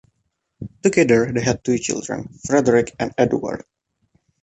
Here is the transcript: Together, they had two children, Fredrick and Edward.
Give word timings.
Together, 0.81 1.31
they 1.31 1.41
had 1.43 1.63
two 1.63 1.77
children, 1.77 2.29
Fredrick 2.47 2.95
and 2.99 3.13
Edward. 3.19 3.63